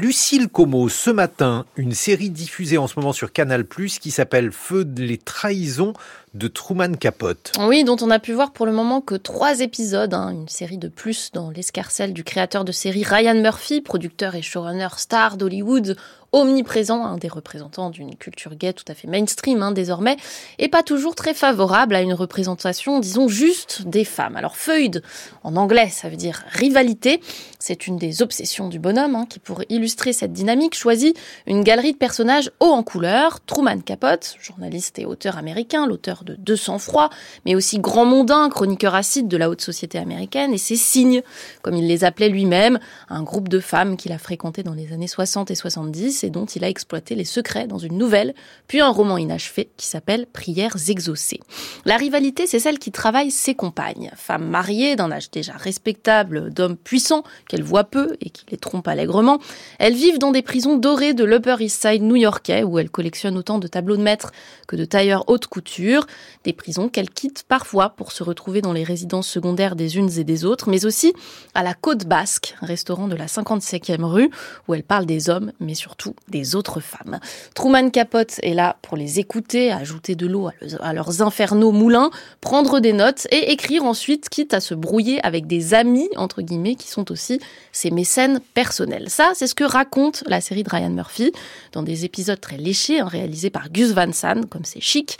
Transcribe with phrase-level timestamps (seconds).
[0.00, 4.84] Lucille Como, ce matin, une série diffusée en ce moment sur Canal+, qui s'appelle Feu
[4.84, 5.92] de les trahisons
[6.34, 7.52] de Truman Capote.
[7.60, 10.78] Oui, dont on a pu voir pour le moment que trois épisodes, hein, une série
[10.78, 15.96] de plus dans l'escarcelle du créateur de série Ryan Murphy, producteur et showrunner star d'Hollywood,
[16.32, 20.16] omniprésent, un des représentants d'une culture gay tout à fait mainstream hein, désormais,
[20.58, 24.36] et pas toujours très favorable à une représentation, disons, juste des femmes.
[24.36, 25.02] Alors Feud,
[25.42, 27.20] en anglais, ça veut dire rivalité,
[27.58, 31.92] c'est une des obsessions du bonhomme, hein, qui pour illustrer cette dynamique choisit une galerie
[31.92, 37.10] de personnages hauts en couleur, Truman Capote, journaliste et auteur américain, l'auteur de Deux sang-froid,
[37.44, 41.22] mais aussi grand mondain, chroniqueur acide de la haute société américaine, et ses signes,
[41.62, 45.08] comme il les appelait lui-même, un groupe de femmes qu'il a fréquenté dans les années
[45.08, 48.34] 60 et 70, et dont il a exploité les secrets dans une nouvelle,
[48.66, 51.40] puis un roman inachevé qui s'appelle Prières exaucées.
[51.84, 56.76] La rivalité, c'est celle qui travaille ses compagnes, femmes mariées d'un âge déjà respectable, d'hommes
[56.76, 59.38] puissants qu'elle voit peu et qui les trompent allègrement.
[59.78, 63.58] Elles vivent dans des prisons dorées de l'Upper East Side new-yorkais où elles collectionnent autant
[63.58, 64.32] de tableaux de maître
[64.66, 66.06] que de tailleurs haute couture,
[66.44, 70.24] des prisons qu'elles quittent parfois pour se retrouver dans les résidences secondaires des unes et
[70.24, 71.12] des autres, mais aussi
[71.54, 74.30] à la Côte Basque, restaurant de la 55e rue
[74.66, 77.20] où elles parlent des hommes, mais surtout des autres femmes.
[77.54, 80.48] Truman Capote est là pour les écouter, ajouter de l'eau
[80.80, 85.46] à leurs infernaux moulins, prendre des notes et écrire ensuite, quitte à se brouiller avec
[85.46, 87.40] des amis, entre guillemets, qui sont aussi
[87.72, 89.10] ses mécènes personnels.
[89.10, 91.32] Ça, c'est ce que raconte la série de Ryan Murphy,
[91.72, 95.18] dans des épisodes très léchés, hein, réalisés par Gus Van Sant, comme c'est chic,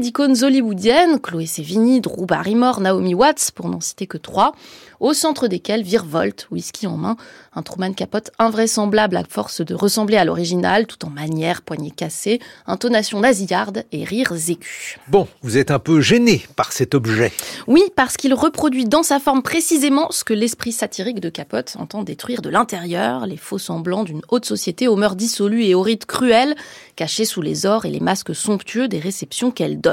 [0.00, 4.52] d'icônes hollywoodiennes, Chloé Sevigny, Drew Barrymore, Naomi Watts, pour n'en citer que trois,
[5.00, 7.16] au centre desquels virevolte, whisky en main,
[7.54, 12.38] un Truman Capote invraisemblable à force de ressembler à l'original, tout en manière, poignée cassée,
[12.66, 14.98] intonation nasillarde et rires écus.
[15.08, 17.32] Bon, vous êtes un peu gêné par cet objet.
[17.66, 22.02] Oui, parce qu'il reproduit dans sa forme précisément ce que l'esprit satirique de Capote entend
[22.02, 26.06] détruire de l'intérieur, les faux semblants d'une haute société aux mœurs dissolues et aux rites
[26.06, 26.54] cruels,
[26.96, 29.89] cachés sous les ors et les masques somptueux des réceptions qu'elle donne.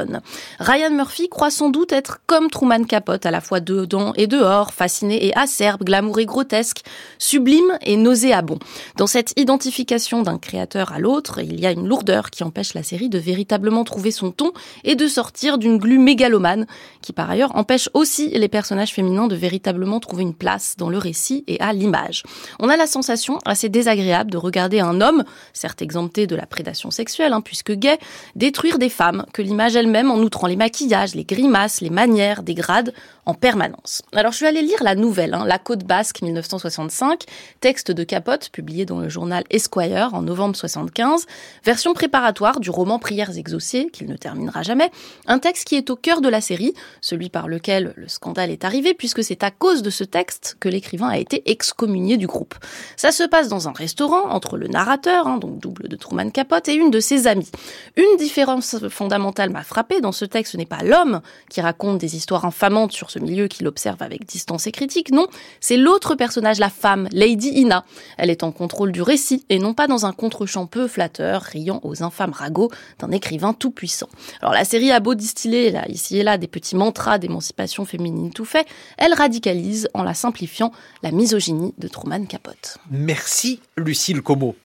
[0.60, 4.72] Ryan Murphy croit sans doute être comme Truman Capote, à la fois dedans et dehors,
[5.10, 6.84] et acerbe, glamour et grotesque,
[7.18, 8.60] sublime et nauséabond.
[8.98, 12.84] Dans cette identification d'un créateur à l'autre, il y a une lourdeur qui empêche la
[12.84, 14.52] série de véritablement trouver son ton
[14.84, 16.68] et de sortir d'une glu mégalomane,
[17.02, 20.98] qui par ailleurs empêche aussi les personnages féminins de véritablement trouver une place dans le
[20.98, 22.24] récit et à l'image.
[22.60, 26.92] On a la sensation assez désagréable de regarder un homme, certes exempté de la prédation
[26.92, 27.98] sexuelle, hein, puisque gay,
[28.36, 32.94] détruire des femmes, que l'image elle-même, en outrant les maquillages, les grimaces, les manières, dégrade
[33.26, 34.02] en permanence.
[34.14, 37.24] Alors je suis allée lire la nouvelle, hein, La Côte Basque 1965,
[37.60, 41.26] texte de Capote publié dans le journal Esquire en novembre 75,
[41.66, 44.90] version préparatoire du roman Prières exaucées qu'il ne terminera jamais,
[45.26, 48.64] un texte qui est au cœur de la série, celui par lequel le scandale est
[48.64, 52.56] arrivé puisque c'est à cause de ce texte que l'écrivain a été excommunié du groupe.
[52.96, 56.70] Ça se passe dans un restaurant entre le narrateur, hein, donc double de Truman Capote,
[56.70, 57.52] et une de ses amies.
[57.96, 59.64] Une différence fondamentale m'a
[60.02, 63.48] dans ce texte, ce n'est pas l'homme qui raconte des histoires infamantes sur ce milieu
[63.48, 65.12] qu'il observe avec distance et critique.
[65.12, 65.28] Non,
[65.60, 67.86] c'est l'autre personnage, la femme, Lady Ina.
[68.18, 71.80] Elle est en contrôle du récit et non pas dans un contre-champ peu flatteur, riant
[71.84, 74.10] aux infâmes ragots d'un écrivain tout puissant.
[74.42, 78.32] Alors la série a beau distiller là, ici et là des petits mantras d'émancipation féminine
[78.32, 78.68] tout fait,
[78.98, 80.72] elle radicalise en la simplifiant
[81.04, 82.78] la misogynie de Truman Capote.
[82.90, 84.56] Merci Lucille Como.